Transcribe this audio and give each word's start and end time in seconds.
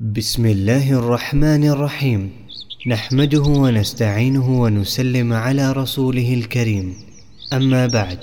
بسم 0.00 0.46
الله 0.46 0.92
الرحمن 0.92 1.68
الرحيم. 1.68 2.30
نحمده 2.86 3.42
ونستعينه 3.42 4.60
ونسلم 4.62 5.32
على 5.32 5.72
رسوله 5.72 6.34
الكريم. 6.34 6.94
أما 7.52 7.86
بعد. 7.86 8.18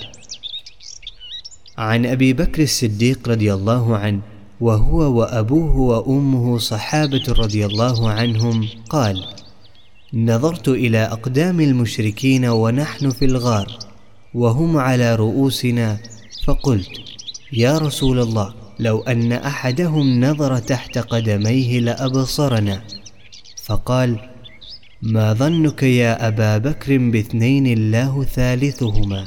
عن 1.78 2.06
أبي 2.06 2.32
بكر 2.32 2.62
الصديق 2.62 3.28
رضي 3.28 3.54
الله 3.54 3.96
عنه 3.96 4.20
وهو 4.60 5.18
وأبوه 5.18 5.76
وأمه 5.76 6.58
صحابة 6.58 7.24
رضي 7.28 7.66
الله 7.66 8.10
عنهم 8.10 8.68
قال 8.90 9.24
نظرت 10.14 10.68
إلى 10.68 10.98
أقدام 10.98 11.60
المشركين 11.60 12.44
ونحن 12.44 13.10
في 13.10 13.24
الغار 13.24 13.78
وهم 14.34 14.76
على 14.76 15.14
رؤوسنا 15.14 15.98
فقلت 16.44 16.90
يا 17.52 17.78
رسول 17.78 18.18
الله 18.18 18.65
لو 18.78 19.00
ان 19.00 19.32
احدهم 19.32 20.20
نظر 20.20 20.58
تحت 20.58 20.98
قدميه 20.98 21.80
لابصرنا 21.80 22.82
فقال 23.64 24.18
ما 25.02 25.32
ظنك 25.32 25.82
يا 25.82 26.28
ابا 26.28 26.58
بكر 26.58 26.98
باثنين 26.98 27.66
الله 27.66 28.24
ثالثهما 28.24 29.24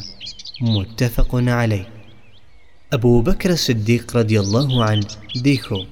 متفق 0.61 1.35
عليه 1.35 1.99
Abu 2.91 3.21
Bakr 3.21 3.55
Siddiq 3.55 4.11
radiallahu 4.15 4.81
an 4.81 5.01
dijo, 5.35 5.85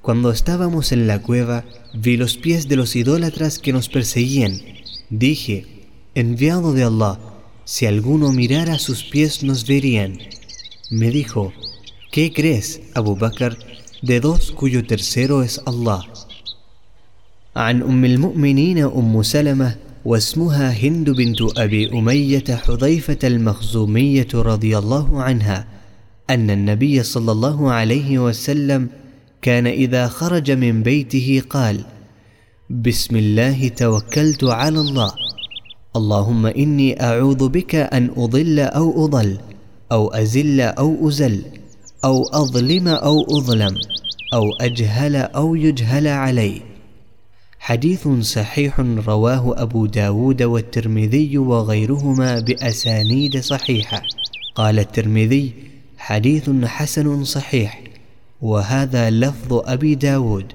Cuando 0.00 0.32
estábamos 0.32 0.90
en 0.90 1.06
la 1.06 1.22
cueva, 1.22 1.64
vi 1.94 2.16
los 2.16 2.36
pies 2.36 2.66
de 2.66 2.74
los 2.74 2.96
idólatras 2.96 3.60
que 3.60 3.72
nos 3.72 3.88
perseguían. 3.88 4.60
Dije, 5.08 5.86
enviado 6.16 6.72
de 6.72 6.82
Allah, 6.82 7.20
si 7.64 7.86
alguno 7.86 8.32
mirara 8.32 8.80
sus 8.80 9.04
pies 9.04 9.44
nos 9.44 9.68
verían. 9.68 10.18
Me 10.90 11.12
dijo, 11.12 11.52
¿qué 12.12 12.30
crees, 12.30 12.82
Abu 12.94 13.16
Bakr, 13.16 13.56
de 14.02 14.20
dos 14.20 14.52
cuyo 14.52 14.84
tercero 14.84 15.42
es 15.42 15.60
Allah? 15.66 16.04
عن 17.56 17.82
أم 17.82 18.04
المؤمنين 18.04 18.78
أم 18.78 19.22
سلمة 19.22 19.76
واسمها 20.04 20.70
هند 20.72 21.10
بنت 21.10 21.38
أبي 21.56 21.92
أمية 21.92 22.44
حذيفة 22.48 23.18
المخزومية 23.24 24.28
رضي 24.34 24.78
الله 24.78 25.22
عنها 25.22 25.66
أن 26.30 26.50
النبي 26.50 27.02
صلى 27.02 27.32
الله 27.32 27.72
عليه 27.72 28.18
وسلم 28.18 28.88
كان 29.42 29.66
إذا 29.66 30.08
خرج 30.08 30.50
من 30.50 30.82
بيته 30.82 31.42
قال: 31.50 31.84
بسم 32.70 33.16
الله 33.16 33.68
توكلت 33.68 34.44
على 34.44 34.80
الله 34.80 35.12
اللهم 35.96 36.46
إني 36.46 37.02
أعوذ 37.02 37.48
بك 37.48 37.74
أن 37.74 38.10
أضل 38.16 38.60
أو 38.60 39.04
أضل 39.04 39.38
أو 39.92 40.08
أزل 40.08 40.60
أو 40.60 41.08
أزل 41.08 41.61
أو 42.04 42.28
أظلم 42.28 42.88
أو 42.88 43.38
أظلم 43.38 43.78
أو 44.34 44.44
أجهل 44.60 45.16
أو 45.16 45.54
يجهل 45.54 46.08
علي. 46.08 46.62
حديث 47.58 48.08
صحيح 48.08 48.80
رواه 48.80 49.62
أبو 49.62 49.86
داود 49.86 50.42
والترمذي 50.42 51.38
وغيرهما 51.38 52.40
بأسانيد 52.40 53.40
صحيحة. 53.40 54.02
قال 54.54 54.78
الترمذي 54.78 55.52
حديث 55.98 56.50
حسن 56.64 57.24
صحيح 57.24 57.80
وهذا 58.42 59.10
لفظ 59.10 59.52
أبي 59.52 59.94
داود. 59.94 60.46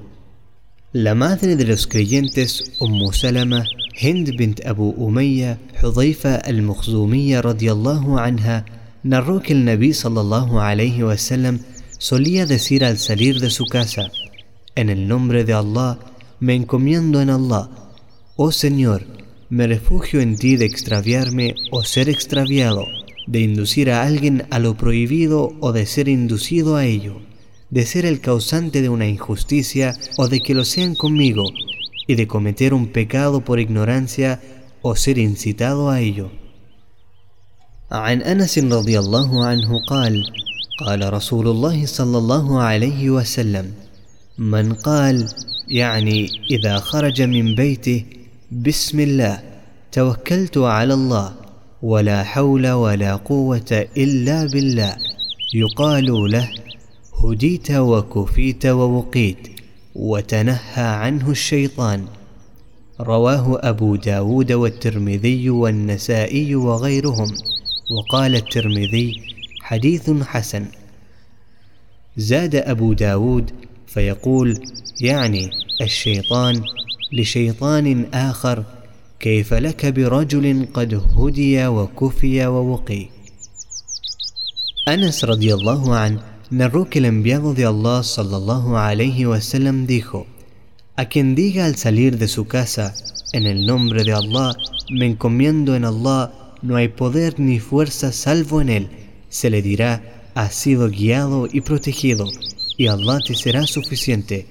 La 0.94 1.14
madre 1.14 1.54
creyentes, 1.86 2.64
Ummu 2.80 3.14
Salama, 3.14 3.64
Hind 3.94 4.36
bint 4.38 4.66
Abu 4.66 4.94
Umayya, 4.98 5.58
Hudhaifa 5.82 6.42
al-Mukhzumiyya 6.46 7.44
radiyallahu 7.44 8.18
anha, 8.18 8.64
narró 9.08 9.42
que 9.42 9.54
el 9.54 9.66
Nabi 9.66 9.94
sallallahu 9.94 10.60
alayhi 10.60 11.04
wasallam 11.04 11.60
solía 11.98 12.46
decir 12.46 12.84
al 12.86 12.98
salir 12.98 13.40
de 13.40 13.50
su 13.50 13.66
casa, 13.66 14.12
en 14.76 14.90
el 14.90 15.08
nombre 15.08 15.44
de 15.44 15.54
Allah, 15.54 15.98
me 16.40 16.54
encomiendo 16.54 17.22
en 17.22 17.30
Allah, 17.30 17.70
oh 18.36 18.52
Señor, 18.52 19.06
me 19.50 19.66
refugio 19.66 20.22
en 20.22 20.38
ti 20.38 20.56
de 20.58 20.66
extraviarme 20.66 21.56
o 21.72 21.84
ser 21.84 22.10
extraviado, 22.10 22.86
de 23.26 23.40
inducir 23.42 23.90
a 23.92 24.04
alguien 24.04 24.46
a 24.52 24.60
lo 24.60 24.76
prohibido 24.76 25.54
o 25.60 25.72
de 25.72 25.86
ser 25.86 26.08
inducido 26.08 26.76
a 26.76 26.86
ello 26.86 27.22
de 27.70 27.86
ser 27.86 28.06
el 28.06 28.22
causante 28.22 28.82
de 28.82 28.90
una 28.90 29.08
injusticia 29.08 29.94
o 30.18 30.28
de 30.28 30.40
que 30.40 30.54
lo 30.54 30.64
sean 30.64 30.96
conmigo, 30.96 31.44
y 32.08 32.16
de 32.16 32.28
cometer 32.28 32.74
un 32.74 32.88
pecado 32.88 33.42
por 33.42 33.60
ignorancia 33.60 34.42
o 34.82 34.96
ser 34.96 35.18
incitado 35.18 35.90
a 35.90 36.00
ello. 36.00 36.32
عن 37.92 38.22
أنس 38.22 38.60
رضي 38.60 39.00
الله 39.00 39.46
عنه 39.46 39.80
قال 39.80 40.24
قال 40.86 41.14
رسول 41.14 41.48
الله 41.48 41.86
صلى 41.86 42.18
الله 42.18 42.62
عليه 42.62 43.10
وسلم 43.10 43.74
من 44.38 44.74
قال 44.74 45.30
يعني 45.68 46.30
إذا 46.52 46.78
خرج 46.78 47.22
من 47.22 47.56
بيته 47.56 48.06
بسم 48.52 49.00
الله 49.00 49.40
توكلت 49.92 50.58
على 50.58 50.94
الله 50.94 51.34
ولا 51.82 52.24
حول 52.24 52.68
ولا 52.72 53.16
قوة 53.16 53.88
إلا 53.98 54.46
بالله 54.46 54.96
يقال 55.56 56.32
له 56.32 56.50
هديت 57.24 57.72
وكفيت 57.72 58.66
ووقيت 58.66 59.48
وتنهى 59.96 60.84
عنه 60.84 61.30
الشيطان. 61.30 62.06
رواه 63.02 63.60
أبو 63.70 63.96
داود 63.96 64.52
والترمذي 64.52 65.50
والنسائي 65.50 66.56
وغيرهم. 66.56 67.28
وقال 67.90 68.36
الترمذي 68.36 69.22
حديث 69.62 70.10
حسن. 70.10 70.66
زاد 72.18 72.56
أبو 72.56 72.94
داود 72.94 73.52
فيقول 73.88 74.60
يعني 75.02 75.50
الشيطان 75.82 76.62
لشيطان 77.14 78.06
آخر 78.14 78.64
كيف 79.20 79.54
لك 79.54 79.86
برجل 79.86 80.68
قد 80.74 81.02
هدي 81.18 81.68
وكفي 81.68 82.46
ووقي؟ 82.46 83.06
أنس 84.88 85.26
رضي 85.26 85.54
الله 85.54 85.96
عنه 85.96 86.22
نروك 86.52 86.98
الأنبياء 86.98 87.42
رضي 87.42 87.68
الله 87.68 88.02
صلى 88.02 88.38
الله 88.38 88.78
عليه 88.78 89.26
وسلم 89.26 89.86
dijo 89.86 90.26
a 90.96 91.06
quien 91.06 91.36
diga 91.36 91.66
al 91.66 91.76
salir 91.76 92.18
de 92.18 92.28
su 92.28 92.48
casa 92.48 92.96
en 93.34 93.46
el 93.46 93.66
nombre 93.68 94.04
de 94.04 94.14
Allah 94.14 94.56
me 94.90 95.06
encomiendo 95.06 95.76
en 95.76 95.84
Allah 95.86 96.32
no 96.63 96.77
hay 96.77 96.89
poder 96.89 97.41
ni 97.41 97.59
fuerza 97.59 98.13
salvo 98.13 98.61
en 98.61 98.69
él, 98.69 98.89
se 99.29 99.51
le 99.51 99.63
dirá: 99.63 100.31
has 100.35 100.55
sido 100.55 100.89
guiado 100.89 101.49
y 101.51 101.61
protegido, 101.63 102.27
y 102.77 102.87
Allah 102.87 103.19
te 103.27 103.35
será 103.35 103.67
suficiente. 103.67 104.47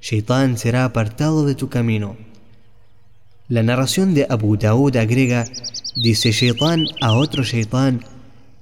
Shaitán 0.00 0.58
será 0.58 0.84
apartado 0.84 1.46
de 1.46 1.54
tu 1.54 1.68
camino. 1.68 2.16
La 3.48 3.62
narración 3.62 4.14
de 4.14 4.26
Abu 4.28 4.56
Daud 4.56 4.96
agrega: 4.96 5.44
Dice 5.96 6.32
Shaitán 6.32 6.86
a 7.00 7.12
otro 7.14 7.42
Shaitán 7.42 8.04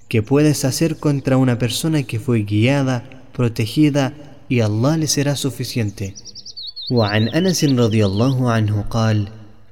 que 0.08 0.22
puedes 0.22 0.64
hacer 0.64 0.98
contra 0.98 1.36
una 1.38 1.58
persona 1.58 2.02
que 2.02 2.20
fue 2.20 2.42
guiada, 2.42 3.22
protegida 3.32 4.12
y 4.48 4.60
Allah 4.60 4.96
le 4.98 5.06
será 5.06 5.36
suficiente. 5.36 6.14
وعن 6.90 7.28
انس 7.28 7.64
رضي 7.64 8.06
الله 8.06 8.50
عنه 8.50 8.84
قال 8.90 9.28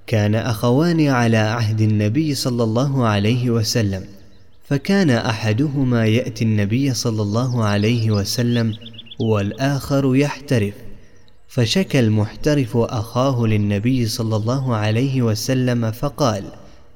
كان 0.07 0.35
اخوان 0.35 1.07
على 1.07 1.37
عهد 1.37 1.81
النبي 1.81 2.35
صلى 2.35 2.63
الله 2.63 3.07
عليه 3.07 3.49
وسلم 3.49 4.05
فكان 4.69 5.09
أحدهما 5.09 6.05
يأتي 6.05 6.43
النبي 6.43 6.93
صلى 6.93 7.21
الله 7.21 7.63
عليه 7.63 8.11
وسلم 8.11 8.73
والآخر 9.19 10.15
يحترف 10.15 10.73
فشكى 11.47 11.99
المحترف 11.99 12.77
أخاه 12.77 13.45
للنبي 13.45 14.05
صلى 14.05 14.35
الله 14.35 14.75
عليه 14.75 15.21
وسلم 15.21 15.91
فقال 15.91 16.43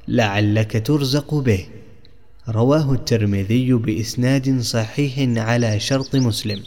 لعلك 0.08 0.88
ترزق 0.88 1.36
به 1.36 1.66
رواه 2.50 2.94
الترمذي 2.94 3.74
بإسناد 3.74 4.62
صحيح 4.62 5.40
على 5.40 5.80
شرط 5.80 6.16
مسلم. 6.16 6.64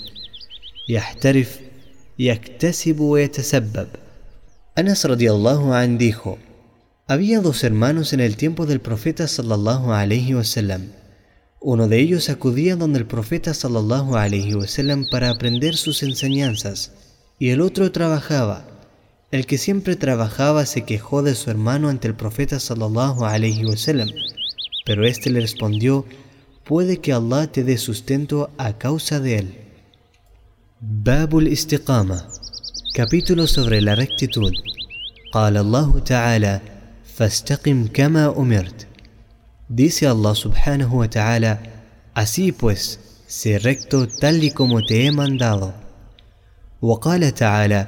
يحترف 0.89 1.59
يكتسب 2.19 3.01
ويتسبب. 3.01 3.89
Anas 4.75 5.05
radiallahu 5.05 5.75
an 5.75 5.99
dijo 5.99 6.39
Había 7.07 7.43
dos 7.43 7.63
hermanos 7.63 8.15
en 8.15 8.21
el 8.21 8.39
tiempo 8.39 8.65
del 8.65 8.81
profeta 8.81 9.29
sallallahu 9.29 9.93
alaihi 9.93 10.33
wasallam. 10.33 10.93
Uno 11.61 11.89
de 11.89 11.99
ellos 12.01 12.31
acudía 12.31 12.75
donde 12.75 13.01
el 13.01 13.07
profeta 13.07 13.53
sallallahu 13.53 14.17
alaihi 14.17 14.55
wasallam 14.55 15.05
para 15.11 15.29
aprender 15.29 15.77
sus 15.77 16.03
enseñanzas 16.03 16.93
y 17.39 17.51
el 17.51 17.61
otro 17.61 17.93
trabajaba. 17.93 18.67
El 19.31 19.45
que 19.45 19.59
siempre 19.59 19.95
trabajaba 19.95 20.65
se 20.65 20.87
quejó 20.87 21.23
de 21.23 21.35
su 21.35 21.51
hermano 21.51 21.91
ante 21.91 22.09
el 22.09 22.15
profeta 22.15 22.59
sallallahu 22.59 23.27
alaihi 23.27 23.67
wasallam 23.67 24.09
Pero 24.87 25.07
éste 25.07 25.29
le 25.29 25.41
respondió, 25.41 26.07
puede 26.65 26.97
que 26.97 27.13
Allah 27.13 27.47
te 27.47 27.63
dé 27.63 27.77
sustento 27.77 28.49
a 28.57 28.79
causa 28.79 29.21
de 29.21 29.37
él. 29.37 29.55
Babul 30.81 31.49
Istiqama 31.49 32.27
Capítulo 32.95 33.47
sobre 33.47 33.81
la 33.81 33.95
rectitud. 33.95 34.53
قال 35.33 35.57
الله 35.57 35.99
تعالى 35.99 36.61
فاستقم 37.05 37.87
كما 37.87 38.39
أمرت 38.39 38.87
Dice 39.71 40.07
Allah 40.07 40.35
subhanahu 40.35 40.99
wa 40.99 41.09
ta'ala 41.09 41.59
Así 42.15 42.53
pues, 42.53 43.01
sé 43.27 43.59
recto 43.59 44.07
tal 44.21 44.45
y 44.45 44.51
como 44.51 44.83
te 44.83 45.07
he 45.07 45.11
mandado. 45.11 45.73
وقال 46.83 47.35
تعالى 47.35 47.87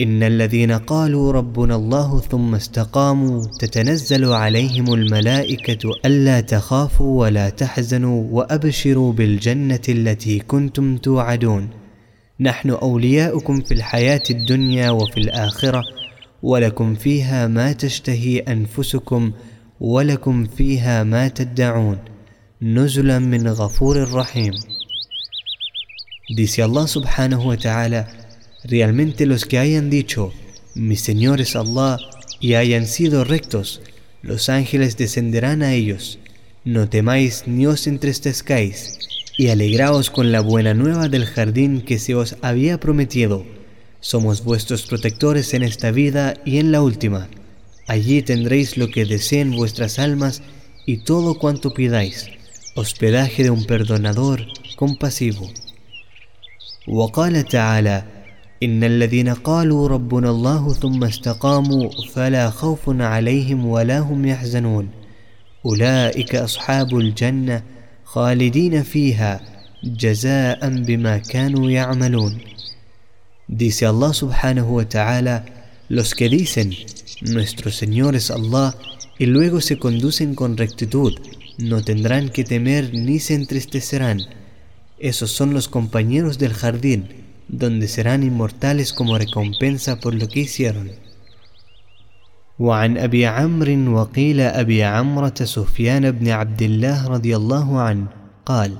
إن 0.00 0.22
الذين 0.22 0.72
قالوا 0.72 1.32
ربنا 1.32 1.76
الله 1.76 2.20
ثم 2.20 2.54
استقاموا 2.54 3.42
تتنزل 3.60 4.32
عليهم 4.32 4.94
الملائكة 4.94 5.90
ألا 6.06 6.40
تخافوا 6.40 7.20
ولا 7.20 7.48
تحزنوا 7.48 8.24
وأبشروا 8.30 9.12
بالجنة 9.12 9.82
التي 9.88 10.38
كنتم 10.38 10.96
توعدون 10.96 11.68
نحن 12.40 12.70
أولياؤكم 12.70 13.60
في 13.60 13.74
الحياة 13.74 14.22
الدنيا 14.30 14.90
وفي 14.90 15.20
الآخرة 15.20 15.82
ولكم 16.42 16.94
فيها 16.94 17.46
ما 17.46 17.72
تشتهي 17.72 18.38
أنفسكم 18.38 19.32
ولكم 19.80 20.44
فيها 20.44 21.04
ما 21.04 21.28
تدعون 21.28 21.98
نزلا 22.62 23.18
من 23.18 23.48
غفور 23.48 24.12
رحيم 24.12 24.52
Dice 26.36 26.62
Allah 26.62 26.86
subhanahu 26.86 27.48
wa 27.48 27.56
ta'ala 27.56 28.06
Realmente 28.64 29.24
los 29.24 29.46
que 29.46 29.58
hayan 29.58 29.88
dicho, 29.88 30.32
mi 30.74 30.96
Señor 30.96 31.40
es 31.40 31.56
Allah, 31.56 31.98
y 32.40 32.54
hayan 32.54 32.86
sido 32.86 33.24
rectos, 33.24 33.80
los 34.20 34.48
ángeles 34.48 34.96
descenderán 34.96 35.62
a 35.62 35.72
ellos. 35.72 36.18
No 36.64 36.88
temáis 36.88 37.44
ni 37.46 37.66
os 37.66 37.86
entristezcáis, 37.86 38.98
y 39.37 39.49
alegraos 39.49 40.09
con 40.09 40.31
la 40.31 40.41
buena 40.41 40.73
nueva 40.73 41.09
del 41.09 41.25
jardín 41.25 41.81
que 41.81 41.99
se 41.99 42.15
os 42.15 42.37
había 42.41 42.79
prometido. 42.79 43.45
Somos 43.99 44.43
vuestros 44.43 44.83
protectores 44.83 45.53
en 45.53 45.63
esta 45.63 45.91
vida 45.91 46.35
y 46.45 46.57
en 46.57 46.71
la 46.71 46.81
última. 46.81 47.29
Allí 47.87 48.21
tendréis 48.21 48.77
lo 48.77 48.89
que 48.89 49.05
deseen 49.05 49.51
vuestras 49.51 49.99
almas 49.99 50.41
y 50.85 50.97
todo 51.03 51.39
cuanto 51.39 51.73
pidáis, 51.73 52.27
hospedaje 52.75 53.43
de 53.43 53.49
un 53.49 53.65
perdonador 53.65 54.45
compasivo. 54.77 55.49
إن 58.63 58.83
الذين 58.83 59.29
قالوا 59.33 59.87
ربنا 59.87 60.29
الله 60.29 60.73
ثم 60.73 61.03
استقاموا 61.03 61.89
فلا 62.13 62.49
خوف 62.49 62.89
عليهم 63.01 63.65
ولا 63.65 63.99
هم 63.99 64.25
يحزنون 64.25 64.89
أولئك 65.65 66.35
أصحاب 66.35 66.97
الجنة 66.97 67.63
خالدين 68.07 68.83
فيها 68.83 69.41
جزاء 69.83 70.69
بما 70.69 71.17
كانوا 71.17 71.71
يعملون 71.71 72.37
Dice 73.49 73.85
Allah 73.85 74.13
subhanahu 74.13 74.77
wa 74.77 74.85
ta'ala, 74.85 75.45
los 75.89 76.15
que 76.15 76.29
dicen, 76.29 76.73
nuestro 77.21 77.71
Señor 77.71 78.15
es 78.15 78.31
Allah, 78.31 78.73
y 79.19 79.25
luego 79.25 79.61
se 79.61 79.77
conducen 79.77 80.33
con 80.33 80.57
rectitud, 80.57 81.13
no 81.57 81.83
tendrán 81.83 82.29
que 82.29 82.43
temer 82.43 82.93
ni 82.93 83.19
se 83.19 83.35
entristecerán. 83.35 84.21
Esos 84.97 85.31
son 85.31 85.53
los 85.53 85.67
compañeros 85.67 86.39
del 86.39 86.53
jardín, 86.53 87.09
donde 87.47 87.87
serán 87.87 88.23
inmortales 88.23 88.93
como 88.93 89.17
recompensa 89.17 89.99
por 89.99 90.15
lo 90.15 90.27
que 90.27 90.41
hicieron. 90.41 90.91
وعن 92.58 92.98
أبي 92.98 93.26
عمرو 93.26 94.00
وقيل 94.00 94.40
أبي 94.40 94.82
عمرة 94.84 95.34
سفيان 95.42 96.10
بن 96.10 96.28
عبد 96.28 96.62
الله 96.62 97.08
رضي 97.08 97.36
الله 97.36 97.80
عنه 97.80 98.06
قال 98.46 98.72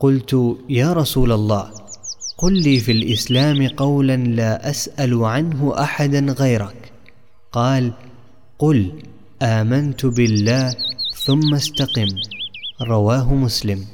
قلت 0.00 0.56
يا 0.68 0.92
رسول 0.92 1.32
الله 1.32 1.70
قل 2.38 2.52
لي 2.62 2.80
في 2.80 2.92
الإسلام 2.92 3.68
قولا 3.68 4.16
لا 4.16 4.70
أسأل 4.70 5.24
عنه 5.24 5.74
أحدا 5.78 6.20
غيرك. 6.20 6.92
قال 7.52 7.92
قل 8.58 8.92
آمنت 9.42 10.06
بالله 10.06 10.74
ثم 11.24 11.54
استقم. 11.54 12.08
رواه 12.82 13.34
مسلم. 13.34 13.84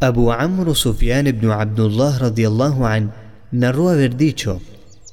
Abu 0.00 0.30
Amr 0.30 0.74
Sufyan 0.74 1.26
ibn 1.26 1.50
Abdullah 1.50 2.18
radiallahu 2.18 2.84
an 2.84 3.14
narró 3.52 3.88
haber 3.88 4.16
dicho, 4.16 4.60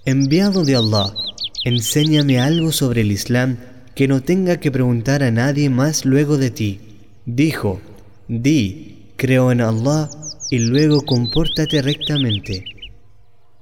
Enviado 0.06 0.66
de 0.66 0.76
Allah, 0.76 1.14
enséñame 1.64 2.40
algo 2.40 2.72
sobre 2.72 3.02
el 3.02 3.12
Islam 3.12 3.58
que 3.96 4.08
no 4.08 4.22
tenga 4.22 4.60
que 4.60 4.72
preguntar 4.72 5.24
a 5.24 5.32
nadie 5.32 5.70
más 5.70 6.06
luego 6.06 6.38
de 6.38 6.50
ti. 6.50 6.80
Dijo, 7.26 7.80
di, 8.28 9.14
creo 9.18 9.52
en 9.52 9.62
Allah 9.62 10.10
y 10.50 10.60
luego 10.60 11.02
compórtate 11.02 11.82
rectamente. 11.82 12.64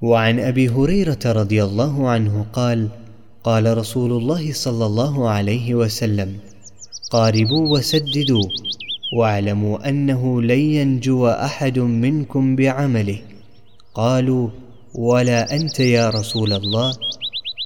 وعن 0.02 0.40
أبي 0.40 0.68
هريرة 0.68 1.18
رضي 1.26 1.64
الله 1.64 2.08
عنه 2.08 2.46
قال 2.52 2.88
قال 3.44 3.78
رسول 3.78 4.12
الله 4.12 4.52
صلى 4.52 4.86
الله 4.86 5.28
عليه 5.28 5.74
وسلم 5.74 6.36
قاربوا 7.10 7.78
وسددوا 7.78 8.44
واعلموا 9.16 9.88
أنه 9.88 10.42
لن 10.42 10.58
ينجو 10.58 11.28
أحد 11.28 11.78
منكم 11.78 12.56
بعمله 12.56 13.18
قالوا 13.94 14.48
ولا 14.94 15.56
أنت 15.56 15.80
يا 15.80 16.10
رسول 16.10 16.52
الله 16.52 16.92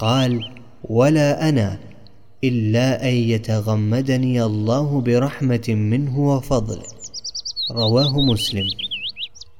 قال 0.00 0.44
ولا 0.84 1.48
أنا 1.48 1.78
الا 2.44 3.08
ان 3.08 3.14
يتغمدني 3.14 4.42
الله 4.42 5.00
برحمه 5.00 5.66
منه 5.68 6.18
وفضل 6.18 6.80
رواه 7.70 8.20
مسلم 8.20 8.66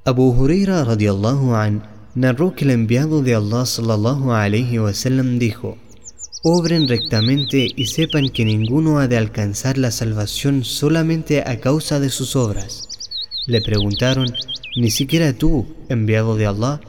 ابو 0.06 0.32
هريره 0.32 0.82
رضي 0.82 1.10
الله 1.10 1.56
عنه 1.56 1.81
narró 2.16 2.54
el 2.56 2.70
enviado 2.70 3.22
de 3.22 3.34
Allah 3.34 3.66
sallallahu 3.66 4.32
alayhi 4.32 4.78
wa 4.78 4.92
sallam 4.92 5.38
dijo 5.40 5.76
obren 6.46 6.88
rectamente 6.88 7.66
y 7.75 7.86
sepan 7.86 8.28
que 8.28 8.44
ninguno 8.44 8.98
ha 8.98 9.08
de 9.08 9.16
alcanzar 9.16 9.78
la 9.78 9.90
salvación 9.90 10.62
solamente 10.62 11.40
a 11.40 11.58
causa 11.58 12.00
de 12.00 12.10
sus 12.10 12.36
obras. 12.36 12.86
Le 13.46 13.62
preguntaron, 13.62 14.26
¿ni 14.76 14.90
siquiera 14.90 15.32
tú, 15.32 15.66
enviado 15.88 16.36
de 16.36 16.44
Allah? 16.44 16.82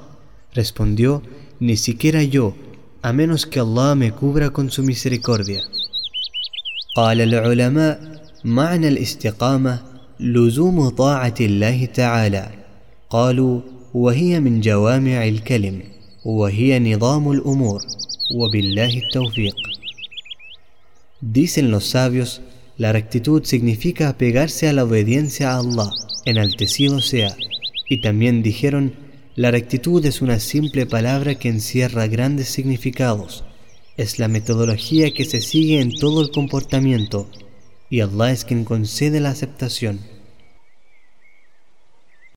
Respondió, 0.53 1.23
ni 1.61 1.77
siquiera 1.77 2.21
yo, 2.21 2.53
a 3.07 3.13
menos 3.13 3.45
que 3.45 3.59
Allah 3.59 3.93
me 3.93 4.11
cubra 4.11 4.49
con 4.49 4.71
su 4.71 4.81
misericordia. 4.81 5.61
قال 6.95 7.21
العلماء 7.21 7.99
معنى 8.45 8.87
الاستقامة 8.87 9.79
لزوم 10.19 10.89
طاعة 10.89 11.35
الله 11.41 11.85
تعالى 11.85 12.49
قالوا 13.09 13.61
وهي 13.93 14.39
من 14.39 14.61
جوامع 14.61 15.27
الكلم 15.27 15.83
وهي 16.25 16.79
نظام 16.79 17.31
الأمور 17.31 17.81
Dicen 21.21 21.69
los 21.69 21.85
sabios, 21.85 22.41
la 22.77 22.91
rectitud 22.91 23.43
significa 23.43 24.09
apegarse 24.09 24.67
a 24.67 24.73
la 24.73 24.83
obediencia 24.83 25.51
a 25.51 25.59
Allah, 25.59 25.91
enaltecido 26.25 27.01
sea. 27.01 27.35
Y 27.87 28.01
también 28.01 28.41
dijeron, 28.41 29.04
la 29.35 29.51
rectitud 29.51 30.05
es 30.05 30.21
una 30.21 30.39
simple 30.39 30.85
palabra 30.85 31.35
que 31.35 31.49
encierra 31.49 32.07
grandes 32.07 32.47
significados. 32.47 33.43
Es 33.97 34.17
la 34.17 34.29
metodología 34.29 35.11
que 35.11 35.25
se 35.25 35.41
sigue 35.41 35.81
en 35.81 35.93
todo 35.93 36.21
el 36.21 36.31
comportamiento, 36.31 37.29
y 37.89 37.99
Allah 37.99 38.31
es 38.31 38.45
quien 38.45 38.63
concede 38.63 39.19
la 39.19 39.31
aceptación. 39.31 39.99